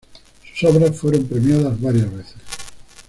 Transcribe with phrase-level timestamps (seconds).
[0.55, 2.35] Sus obras fueron premiadas varias veces.